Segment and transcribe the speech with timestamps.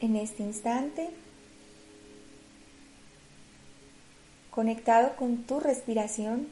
[0.00, 1.10] En este instante,
[4.50, 6.48] conectado con tu respiración,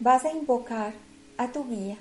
[0.00, 0.94] vas a invocar
[1.36, 1.96] a tu guía.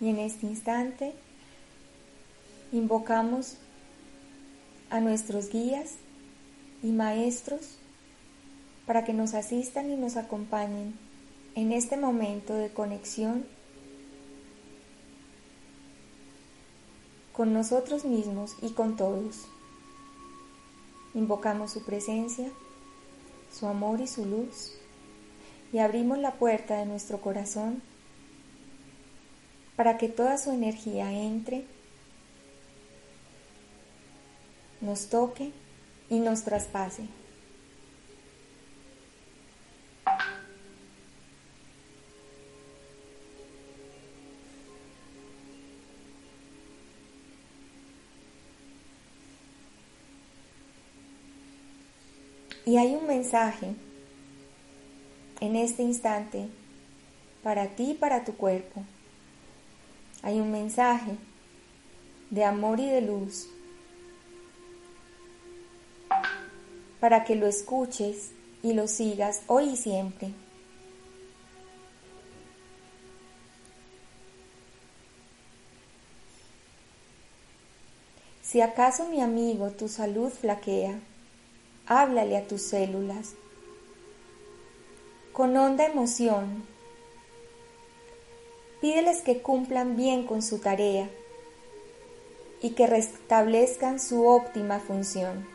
[0.00, 1.12] Y en este instante
[2.72, 3.58] invocamos
[4.88, 5.96] a nuestros guías
[6.82, 7.76] y maestros
[8.86, 10.98] para que nos asistan y nos acompañen
[11.54, 13.44] en este momento de conexión
[17.32, 19.46] con nosotros mismos y con todos.
[21.14, 22.50] Invocamos su presencia,
[23.52, 24.72] su amor y su luz
[25.72, 27.82] y abrimos la puerta de nuestro corazón
[29.76, 31.64] para que toda su energía entre,
[34.80, 35.52] nos toque
[36.10, 37.04] y nos traspase.
[52.64, 53.74] Y hay un mensaje
[55.40, 56.48] en este instante
[57.42, 58.82] para ti y para tu cuerpo.
[60.22, 61.16] Hay un mensaje
[62.30, 63.48] de amor y de luz
[67.00, 68.30] para que lo escuches
[68.62, 70.32] y lo sigas hoy y siempre.
[78.40, 81.00] Si acaso mi amigo tu salud flaquea,
[82.00, 83.34] háblale a tus células
[85.32, 86.64] con honda emoción.
[88.80, 91.08] Pídeles que cumplan bien con su tarea
[92.60, 95.46] y que restablezcan su óptima función.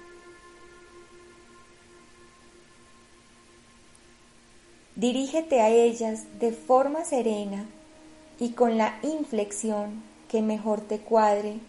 [4.96, 7.68] Dirígete a ellas de forma serena
[8.40, 11.60] y con la inflexión que mejor te cuadre,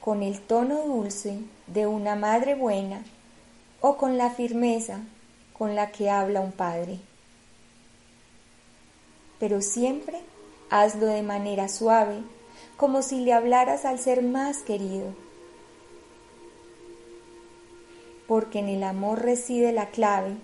[0.00, 3.02] con el tono dulce de una madre buena
[3.82, 5.00] o con la firmeza
[5.52, 6.98] con la que habla un padre.
[9.38, 10.20] Pero siempre
[10.70, 12.22] hazlo de manera suave,
[12.76, 15.14] como si le hablaras al ser más querido.
[18.26, 20.36] Porque en el amor reside la clave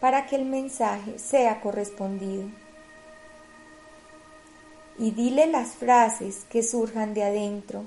[0.00, 2.48] para que el mensaje sea correspondido.
[4.96, 7.84] Y dile las frases que surjan de adentro,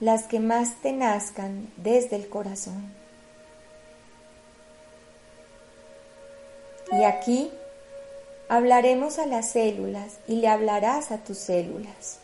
[0.00, 3.01] las que más te nazcan desde el corazón.
[6.92, 7.50] Y aquí
[8.48, 12.18] hablaremos a las células y le hablarás a tus células.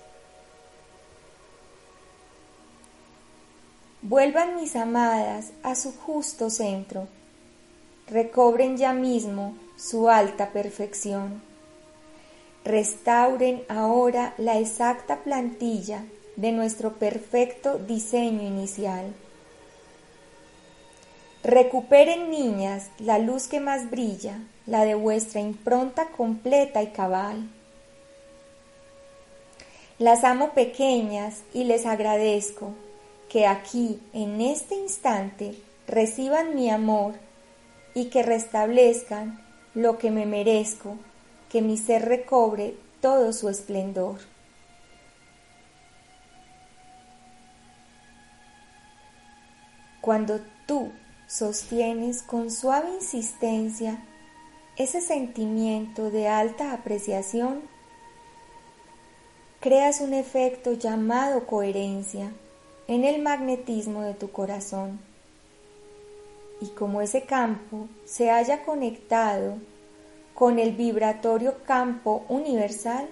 [4.02, 7.08] Vuelvan mis amadas a su justo centro,
[8.08, 11.42] recobren ya mismo su alta perfección,
[12.64, 16.04] restauren ahora la exacta plantilla
[16.36, 19.14] de nuestro perfecto diseño inicial
[21.48, 27.48] Recuperen, niñas, la luz que más brilla, la de vuestra impronta completa y cabal.
[29.98, 32.74] Las amo pequeñas y les agradezco
[33.30, 35.54] que aquí, en este instante,
[35.86, 37.14] reciban mi amor
[37.94, 39.42] y que restablezcan
[39.72, 40.98] lo que me merezco,
[41.48, 44.18] que mi ser recobre todo su esplendor.
[50.02, 50.92] Cuando tú
[51.28, 54.02] sostienes con suave insistencia
[54.76, 57.60] ese sentimiento de alta apreciación,
[59.60, 62.32] creas un efecto llamado coherencia
[62.86, 65.00] en el magnetismo de tu corazón.
[66.60, 69.58] Y como ese campo se haya conectado
[70.34, 73.06] con el vibratorio campo universal,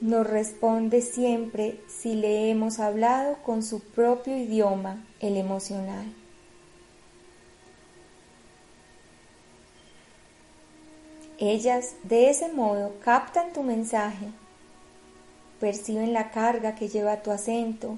[0.00, 6.12] nos responde siempre si le hemos hablado con su propio idioma, el emocional.
[11.40, 14.26] Ellas de ese modo captan tu mensaje,
[15.60, 17.96] perciben la carga que lleva tu acento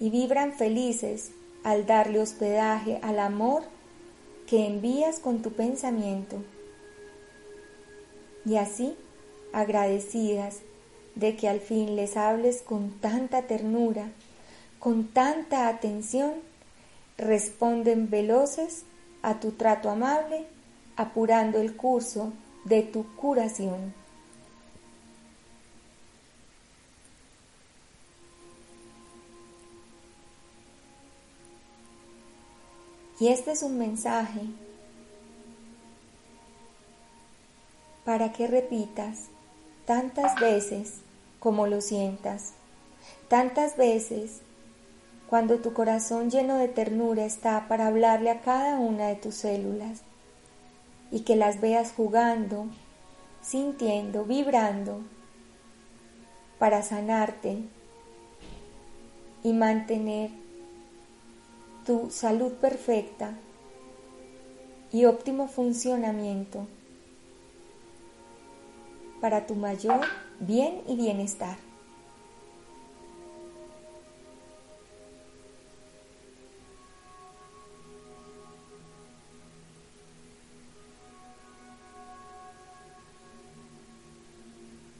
[0.00, 1.30] y vibran felices
[1.62, 3.62] al darle hospedaje al amor
[4.48, 6.42] que envías con tu pensamiento.
[8.44, 8.96] Y así,
[9.52, 10.58] agradecidas
[11.14, 14.10] de que al fin les hables con tanta ternura,
[14.80, 16.34] con tanta atención,
[17.18, 18.84] responden veloces
[19.22, 20.44] a tu trato amable,
[20.96, 22.32] apurando el curso
[22.64, 23.94] de tu curación.
[33.20, 34.40] Y este es un mensaje
[38.04, 39.28] para que repitas
[39.86, 41.00] tantas veces
[41.38, 42.52] como lo sientas,
[43.28, 44.40] tantas veces
[45.28, 50.02] cuando tu corazón lleno de ternura está para hablarle a cada una de tus células
[51.10, 52.66] y que las veas jugando,
[53.40, 55.00] sintiendo, vibrando
[56.58, 57.58] para sanarte
[59.42, 60.30] y mantener
[61.84, 63.34] tu salud perfecta
[64.90, 66.66] y óptimo funcionamiento
[69.20, 70.00] para tu mayor
[70.40, 71.56] bien y bienestar.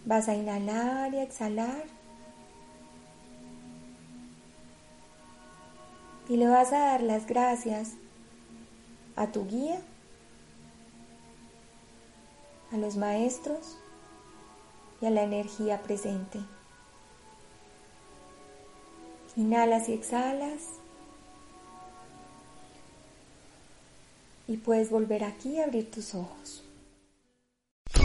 [0.05, 1.85] Vas a inhalar y exhalar.
[6.29, 7.93] Y le vas a dar las gracias
[9.17, 9.81] a tu guía,
[12.73, 13.79] a los maestros,
[15.01, 16.41] y a la energía presente.
[19.37, 20.63] Inhalas y exhalas.
[24.47, 26.65] Y puedes volver aquí a abrir tus ojos.